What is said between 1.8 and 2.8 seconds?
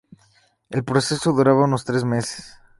tres meses.